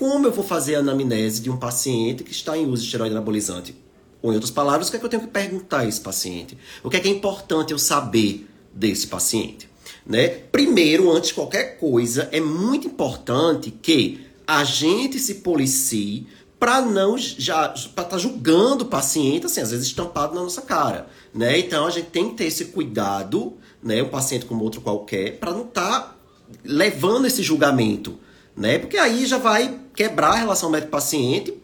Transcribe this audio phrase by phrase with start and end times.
[0.00, 3.14] Como eu vou fazer a anamnese de um paciente que está em uso de esteroide
[3.14, 3.76] anabolizante?
[4.22, 6.56] Ou, em outras palavras, o que é que eu tenho que perguntar a esse paciente?
[6.82, 9.68] O que é que é importante eu saber desse paciente?
[10.06, 10.28] Né?
[10.28, 16.26] Primeiro, antes de qualquer coisa, é muito importante que a gente se policie
[16.58, 20.60] para não já para estar tá julgando o paciente assim às vezes estampado na nossa
[20.60, 24.82] cara né então a gente tem que ter esse cuidado né um paciente como outro
[24.82, 26.16] qualquer para não estar tá
[26.62, 28.18] levando esse julgamento
[28.56, 28.78] né?
[28.78, 31.54] Porque aí já vai quebrar a relação médico paciente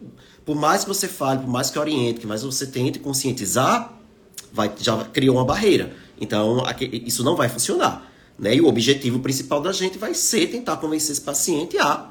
[0.45, 3.93] por mais que você fale por mais que oriente que mais você tente conscientizar
[4.53, 5.93] vai já criou uma barreira.
[6.21, 6.63] Então
[7.05, 8.07] isso não vai funcionar
[8.39, 8.55] né?
[8.55, 12.11] E o objetivo principal da gente vai ser tentar convencer esse paciente a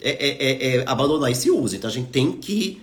[0.00, 1.76] é, é, é, é, abandonar esse uso.
[1.76, 2.80] Então a gente tem que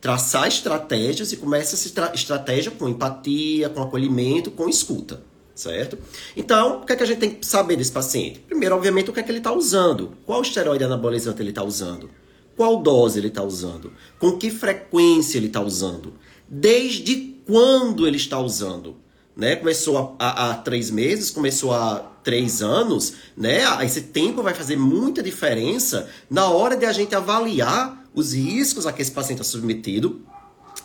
[0.00, 5.22] traçar estratégias e começa essa estratégia com empatia, com acolhimento, com escuta,
[5.54, 5.98] certo?
[6.36, 8.40] Então, o que, é que a gente tem que saber desse paciente?
[8.40, 10.16] Primeiro, obviamente, o que é que ele está usando.
[10.24, 12.10] Qual esteroide anabolizante ele está usando?
[12.56, 13.92] Qual dose ele está usando?
[14.18, 16.14] Com que frequência ele está usando?
[16.48, 18.96] Desde quando ele está usando?
[19.34, 19.56] Né?
[19.56, 23.62] Começou há três meses, começou há três anos, né?
[23.82, 28.92] Esse tempo vai fazer muita diferença na hora de a gente avaliar os riscos a
[28.92, 30.20] que esse paciente está submetido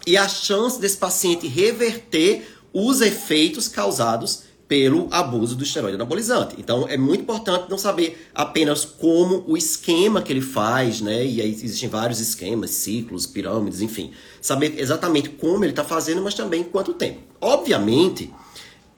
[0.05, 6.56] e a chance desse paciente reverter os efeitos causados pelo abuso do esteroide anabolizante.
[6.58, 11.26] Então é muito importante não saber apenas como o esquema que ele faz, né?
[11.26, 14.12] E aí existem vários esquemas, ciclos, pirâmides, enfim.
[14.42, 17.20] Saber exatamente como ele está fazendo, mas também quanto tempo.
[17.40, 18.34] Obviamente,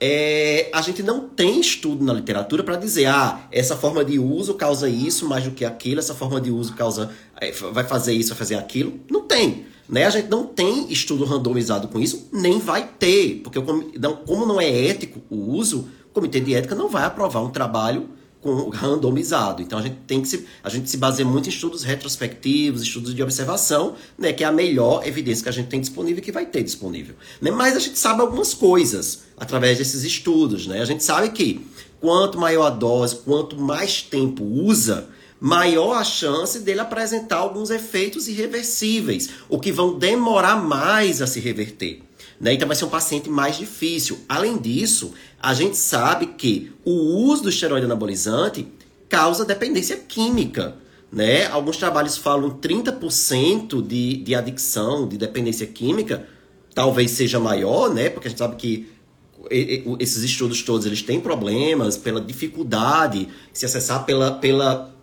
[0.00, 4.54] é, a gente não tem estudo na literatura para dizer, ah, essa forma de uso
[4.54, 7.10] causa isso mais do que aquilo, essa forma de uso causa
[7.40, 8.98] é, vai fazer isso, vai fazer aquilo.
[9.10, 9.66] Não tem.
[9.90, 10.04] Né?
[10.06, 14.86] A gente não tem estudo randomizado com isso, nem vai ter, porque como não é
[14.86, 18.08] ético o uso, o comitê de ética não vai aprovar um trabalho
[18.40, 19.60] com randomizado.
[19.60, 23.14] Então a gente tem que se, a gente se baseia muito em estudos retrospectivos, estudos
[23.14, 26.32] de observação, né, que é a melhor evidência que a gente tem disponível e que
[26.32, 27.16] vai ter disponível.
[27.40, 27.50] Né?
[27.50, 30.80] Mas a gente sabe algumas coisas através desses estudos, né?
[30.80, 31.66] A gente sabe que
[32.00, 35.08] quanto maior a dose, quanto mais tempo usa,
[35.40, 41.40] maior a chance dele apresentar alguns efeitos irreversíveis, o que vão demorar mais a se
[41.40, 42.02] reverter.
[42.38, 42.54] Né?
[42.54, 44.18] Então vai ser um paciente mais difícil.
[44.28, 45.12] Além disso,
[45.42, 48.68] a gente sabe que o uso do esteroide anabolizante
[49.08, 50.76] causa dependência química.
[51.12, 51.46] Né?
[51.46, 56.26] Alguns trabalhos falam 30% de, de adicção, de dependência química,
[56.74, 58.08] talvez seja maior, né?
[58.08, 58.88] Porque a gente sabe que
[59.98, 64.94] esses estudos todos eles têm problemas pela dificuldade se acessar pela, pela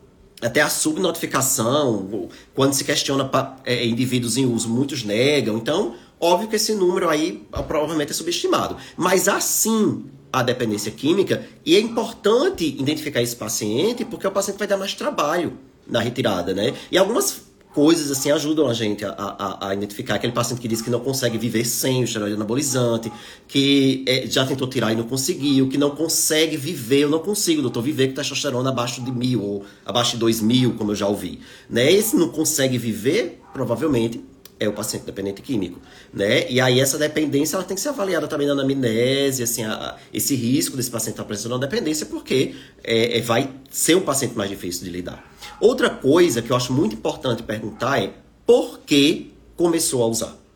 [0.41, 3.29] até a subnotificação, quando se questiona
[3.65, 5.57] é, indivíduos em uso, muitos negam.
[5.57, 8.75] Então, Óbvio que esse número aí provavelmente é subestimado.
[8.95, 14.67] Mas assim a dependência química, e é importante identificar esse paciente, porque o paciente vai
[14.67, 16.73] dar mais trabalho na retirada, né?
[16.91, 20.81] E algumas coisas assim ajudam a gente a, a, a, identificar aquele paciente que diz
[20.81, 23.11] que não consegue viver sem o esteroide anabolizante,
[23.47, 27.61] que é, já tentou tirar e não conseguiu, que não consegue viver, eu não consigo,
[27.61, 31.07] doutor, viver com testosterona abaixo de mil ou abaixo de dois mil, como eu já
[31.07, 31.39] ouvi.
[31.69, 31.91] Né?
[31.91, 34.23] Esse não consegue viver, provavelmente
[34.59, 35.79] é o paciente dependente químico,
[36.13, 36.49] né?
[36.49, 40.35] E aí essa dependência ela tem que ser avaliada também na anamnese, assim, a, esse
[40.35, 44.49] risco desse paciente estar apresentando uma dependência, porque é, é, vai ser um paciente mais
[44.49, 45.23] difícil de lidar.
[45.59, 48.13] Outra coisa que eu acho muito importante perguntar é
[48.45, 50.46] por que começou a usar?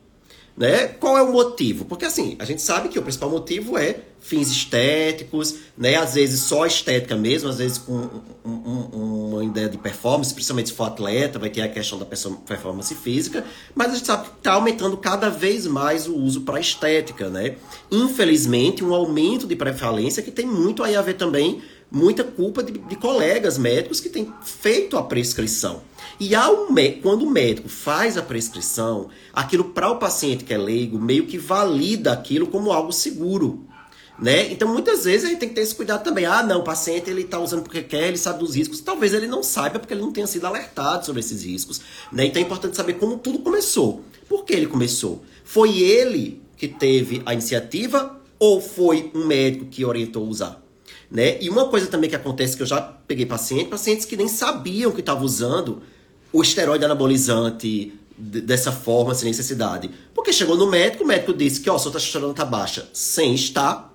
[0.62, 0.90] Né?
[0.90, 1.86] Qual é o motivo?
[1.86, 5.96] Porque assim, a gente sabe que o principal motivo é fins estéticos, né?
[5.96, 7.94] Às vezes só estética mesmo, às vezes com
[8.46, 12.06] um, um, uma ideia de performance, principalmente se for atleta, vai ter a questão da
[12.06, 16.60] performance física, mas a gente sabe que está aumentando cada vez mais o uso para
[16.60, 17.56] estética, né?
[17.92, 21.60] Infelizmente, um aumento de prevalência que tem muito aí a ver também,
[21.92, 25.82] muita culpa de, de colegas médicos que têm feito a prescrição.
[26.20, 26.68] E ao,
[27.02, 31.38] quando o médico faz a prescrição, aquilo para o paciente que é leigo meio que
[31.38, 33.66] valida aquilo como algo seguro.
[34.20, 34.52] Né?
[34.52, 36.26] Então, muitas vezes a gente tem que ter esse cuidado também.
[36.26, 38.80] Ah, não, o paciente ele está usando porque quer, ele sabe dos riscos.
[38.80, 41.82] Talvez ele não saiba porque ele não tenha sido alertado sobre esses riscos.
[42.12, 42.28] Né?
[42.28, 44.04] Então é importante saber como tudo começou.
[44.30, 45.24] Por que ele começou?
[45.44, 50.62] Foi ele que teve a iniciativa ou foi um médico que orientou a usar?
[51.10, 51.42] Né?
[51.42, 54.92] E uma coisa também que acontece que eu já peguei paciente, pacientes que nem sabiam
[54.92, 55.82] que estavam usando
[56.32, 59.90] o esteroide anabolizante dessa forma, sem necessidade.
[60.14, 63.92] Porque chegou no médico, o médico disse que ó, sua testosterona está baixa sem estar,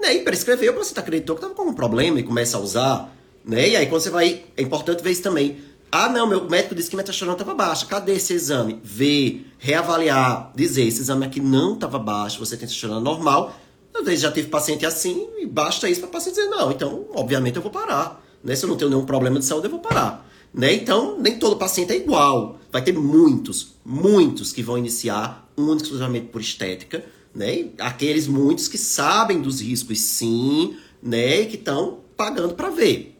[0.00, 0.14] né?
[0.14, 3.16] E prescreveu, o paciente acreditou que estava com um problema e começa a usar.
[3.44, 3.70] Né?
[3.70, 4.44] E aí quando você vai.
[4.56, 5.58] É importante ver isso também.
[5.90, 7.86] Ah, não, meu médico disse que minha testosterona estava baixa.
[7.86, 8.80] Cadê esse exame?
[8.82, 13.56] Ver, reavaliar, dizer, esse exame aqui não estava baixo, você tem testosterona normal.
[13.98, 17.06] Às vezes já tive paciente assim e basta isso para o paciente dizer, não, então,
[17.14, 18.24] obviamente eu vou parar.
[18.42, 18.54] Né?
[18.54, 20.28] Se eu não tenho nenhum problema de saúde, eu vou parar.
[20.52, 20.74] Né?
[20.74, 22.58] Então, nem todo paciente é igual.
[22.70, 27.04] Vai ter muitos, muitos que vão iniciar único exclusivamente por estética,
[27.34, 27.54] né?
[27.54, 31.42] E aqueles muitos que sabem dos riscos sim, né?
[31.42, 33.16] E que estão pagando para ver.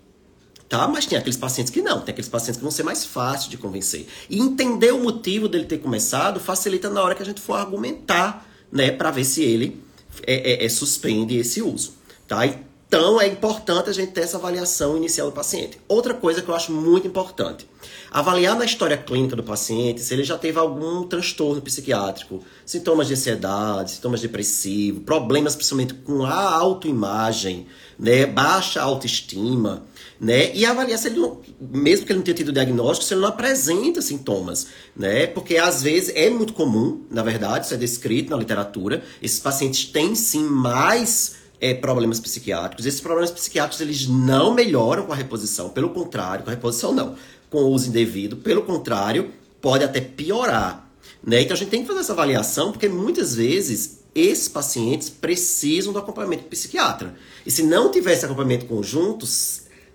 [0.68, 0.88] Tá?
[0.88, 3.56] Mas tem aqueles pacientes que não, tem aqueles pacientes que vão ser mais fáceis de
[3.56, 4.06] convencer.
[4.28, 8.48] E entender o motivo dele ter começado facilita na hora que a gente for argumentar,
[8.72, 9.80] né, para ver se ele
[10.26, 11.94] é, é, é, suspende esse uso.
[12.26, 12.48] Tá?
[12.88, 15.78] Então é importante a gente ter essa avaliação inicial do paciente.
[15.88, 17.68] Outra coisa que eu acho muito importante:
[18.12, 23.14] avaliar na história clínica do paciente se ele já teve algum transtorno psiquiátrico, sintomas de
[23.14, 27.66] ansiedade, sintomas depressivos, problemas principalmente com a autoimagem,
[27.98, 29.84] né, baixa autoestima,
[30.20, 33.22] né, e avaliar se ele não, mesmo que ele não tenha tido diagnóstico, se ele
[33.22, 38.30] não apresenta sintomas, né, porque às vezes é muito comum, na verdade, isso é descrito
[38.30, 42.86] na literatura, esses pacientes têm sim mais é, problemas psiquiátricos.
[42.86, 47.16] Esses problemas psiquiátricos eles não melhoram com a reposição, pelo contrário, com a reposição não,
[47.50, 50.88] com o uso indevido, pelo contrário, pode até piorar.
[51.22, 51.42] Né?
[51.42, 55.98] Então a gente tem que fazer essa avaliação, porque muitas vezes esses pacientes precisam do
[55.98, 57.14] acompanhamento psiquiatra.
[57.44, 59.26] E se não tiver esse acompanhamento conjunto,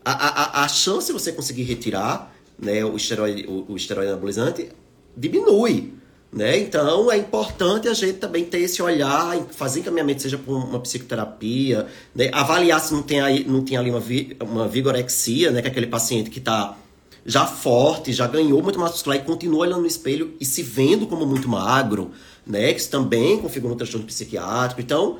[0.06, 4.70] a, a, a chance de você conseguir retirar né, o, esteroide, o, o esteroide anabolizante
[5.18, 5.94] diminui.
[6.32, 6.60] Né?
[6.60, 11.88] Então é importante a gente também ter esse olhar, fazer encaminhamento, seja por uma psicoterapia,
[12.16, 12.30] né?
[12.32, 15.62] avaliar se não tem, aí, não tem ali uma, vi, uma vigorexia, né?
[15.62, 16.78] que é aquele paciente que está
[17.26, 21.06] já forte, já ganhou muito massa muscular e continua olhando no espelho e se vendo
[21.06, 22.12] como muito magro,
[22.48, 22.74] né?
[22.74, 24.80] que também configura um transtorno psiquiátrico.
[24.80, 25.20] Então,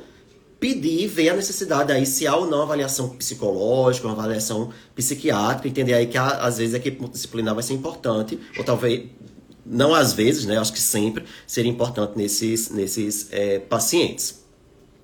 [0.58, 5.92] pedir, ver a necessidade aí se há ou não avaliação psicológica, uma avaliação psiquiátrica, entender
[5.92, 9.10] aí que às vezes a equipe multidisciplinar vai ser importante, ou talvez
[9.72, 10.58] não às vezes, né?
[10.58, 14.42] Acho que sempre seria importante nesses, nesses é, pacientes.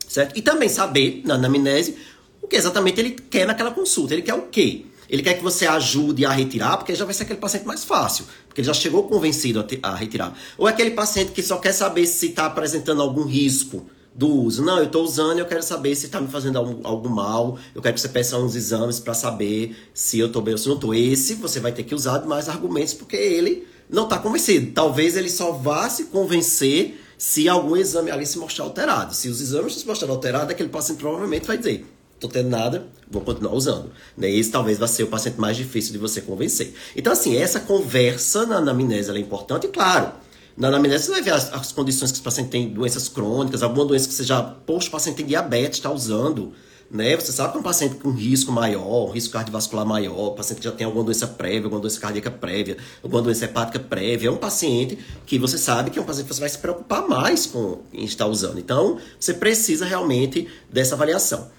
[0.07, 0.37] Certo?
[0.39, 1.97] E também saber, na anamnese,
[2.41, 4.15] o que exatamente ele quer naquela consulta.
[4.15, 4.87] Ele quer o quê?
[5.09, 8.27] Ele quer que você ajude a retirar, porque já vai ser aquele paciente mais fácil,
[8.47, 10.37] porque ele já chegou convencido a, a retirar.
[10.59, 14.63] Ou é aquele paciente que só quer saber se está apresentando algum risco do uso.
[14.63, 17.59] Não, eu estou usando e eu quero saber se está me fazendo algum, mal.
[17.75, 20.67] Eu quero que você peça uns exames para saber se eu estou bem ou se
[20.69, 20.95] não estou.
[20.95, 24.73] Esse você vai ter que usar mais argumentos, porque ele não está convencido.
[24.73, 29.15] Talvez ele só vá se convencer se algum exame ali se mostrar alterado.
[29.15, 33.23] Se os exames se mostrarem alterados, aquele paciente provavelmente vai dizer: estou tendo nada, vou
[33.23, 33.91] continuar usando.
[34.17, 34.31] Né?
[34.31, 36.75] Esse talvez vai ser o paciente mais difícil de você convencer.
[36.95, 40.13] Então, assim, essa conversa na anamnese é importante, e claro.
[40.57, 43.85] Na anamnese você vai ver as, as condições que o paciente tem, doenças crônicas, alguma
[43.85, 46.53] doença que você já, poxa, o paciente tem diabetes, está usando
[46.91, 47.17] né?
[47.17, 50.73] Você sabe que um paciente com risco maior, risco cardiovascular maior, um paciente que já
[50.73, 54.99] tem alguma doença prévia, alguma doença cardíaca prévia, alguma doença hepática prévia, é um paciente
[55.27, 58.05] que você sabe que é um paciente que você vai se preocupar mais com em
[58.05, 58.59] estar usando.
[58.59, 61.51] Então, você precisa realmente dessa avaliação.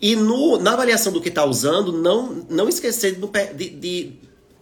[0.00, 3.18] E no, na avaliação do que está usando, não, não esquecer
[3.54, 4.12] de, de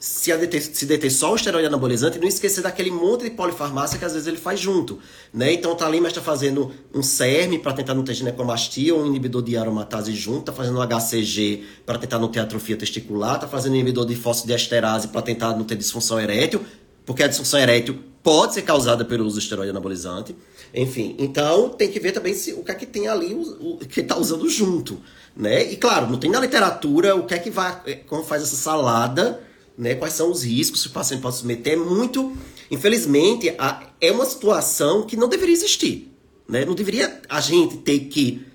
[0.07, 3.99] se, deter, se deter só o esteroide anabolizante e não esquecer daquele monte de polifarmácia
[3.99, 5.01] que às vezes ele faz junto.
[5.35, 5.53] Né?
[5.53, 9.07] Então tá ali, mas está fazendo um CERM para tentar não ter ginecomastia, ou um
[9.07, 13.49] inibidor de aromatase junto, tá fazendo um HCG para tentar não ter atrofia testicular, tá
[13.49, 16.65] fazendo um inibidor de fosfodiesterase para tentar não ter disfunção erétil,
[17.05, 20.37] porque a disfunção erétil pode ser causada pelo uso do esteroide anabolizante.
[20.73, 23.79] Enfim, então tem que ver também se, o que é que tem ali, o, o
[23.79, 25.01] que está usando junto.
[25.37, 25.73] Né?
[25.73, 29.45] E claro, não tem na literatura o que é que vai, como faz essa salada
[29.77, 29.95] né?
[29.95, 31.75] Quais são os riscos que o paciente pode submeter?
[31.75, 32.37] É muito,
[32.71, 36.13] infelizmente, a, é uma situação que não deveria existir,
[36.49, 36.65] né?
[36.65, 38.47] Não deveria a gente ter que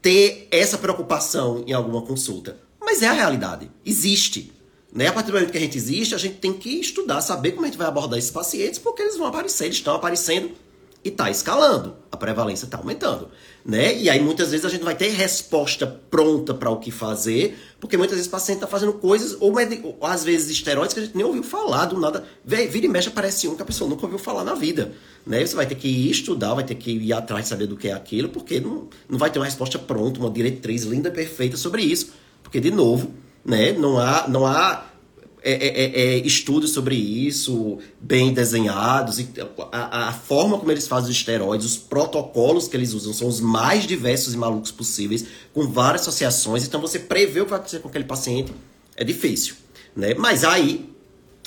[0.00, 4.52] ter essa preocupação em alguma consulta, mas é a realidade, existe.
[4.92, 5.06] Né?
[5.06, 7.64] A partir do momento que a gente existe, a gente tem que estudar, saber como
[7.64, 10.50] a gente vai abordar esses pacientes, porque eles vão aparecer, eles estão aparecendo
[11.02, 13.28] e está escalando, a prevalência está aumentando,
[13.64, 13.96] né?
[13.96, 17.96] E aí muitas vezes a gente vai ter resposta pronta para o que fazer, porque
[17.96, 21.16] muitas vezes o paciente está fazendo coisas, ou, ou, às vezes esteroides que a gente
[21.16, 22.24] nem ouviu falar do nada.
[22.44, 24.92] Vira e mexe aparece um que a pessoa nunca ouviu falar na vida,
[25.26, 25.44] né?
[25.44, 27.88] Você vai ter que ir estudar, vai ter que ir atrás de saber do que
[27.88, 31.82] é aquilo, porque não, não vai ter uma resposta pronta, uma diretriz linda perfeita sobre
[31.82, 33.10] isso, porque de novo,
[33.42, 33.72] né?
[33.72, 34.89] Não há, não há
[35.42, 39.28] é, é, é, é, estudos sobre isso, bem desenhados, e
[39.72, 43.40] a, a, forma como eles fazem os esteroides, os protocolos que eles usam são os
[43.40, 46.66] mais diversos e malucos possíveis, com várias associações.
[46.66, 48.52] Então, você prever o que vai acontecer com aquele paciente
[48.96, 49.54] é difícil.
[49.96, 50.14] Né?
[50.14, 50.90] Mas aí,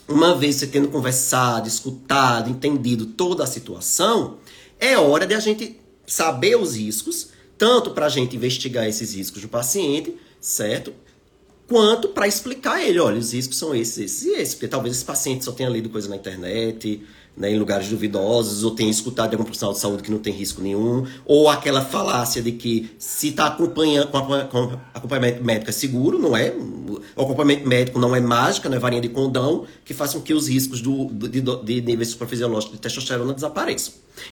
[0.07, 4.38] uma vez você tendo conversado, escutado, entendido toda a situação,
[4.79, 9.41] é hora de a gente saber os riscos, tanto para a gente investigar esses riscos
[9.41, 10.93] do paciente, certo?
[11.67, 14.96] Quanto para explicar a ele, olha, os riscos são esses, esses e esses, porque talvez
[14.96, 17.01] esse paciente só tenha lido coisa na internet,
[17.36, 20.32] né, em lugares duvidosos, ou tenha escutado de algum profissional de saúde que não tem
[20.32, 26.20] risco nenhum, ou aquela falácia de que se está acompanhando com acompanhamento médico é seguro,
[26.20, 26.53] não é?
[27.15, 30.34] O acompanhamento médico não é mágica, não é varinha de condão, que faça com que
[30.34, 33.93] os riscos do, de, de níveis de testosterona desapareçam.